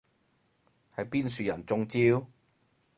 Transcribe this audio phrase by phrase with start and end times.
[0.95, 2.25] 係邊樹人中招？